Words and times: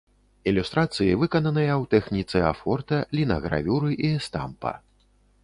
Ілюстрацыі 0.51 1.19
выкананыя 1.23 1.73
ў 1.73 1.83
тэхніцы 1.93 2.37
афорта, 2.53 3.03
лінагравюры 3.21 3.95
і 4.03 4.13
эстампа. 4.19 4.73